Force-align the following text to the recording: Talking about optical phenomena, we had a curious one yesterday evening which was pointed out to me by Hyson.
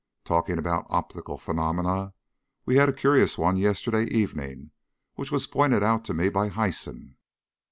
Talking 0.23 0.57
about 0.57 0.87
optical 0.89 1.37
phenomena, 1.37 2.15
we 2.65 2.77
had 2.77 2.89
a 2.89 2.91
curious 2.91 3.37
one 3.37 3.55
yesterday 3.55 4.05
evening 4.05 4.71
which 5.13 5.31
was 5.31 5.45
pointed 5.45 5.83
out 5.83 6.03
to 6.05 6.15
me 6.15 6.27
by 6.29 6.47
Hyson. 6.47 7.17